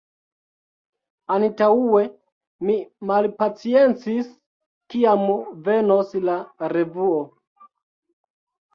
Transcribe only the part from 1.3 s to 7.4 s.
Antaŭe mi malpaciencis kiam venos la revuo.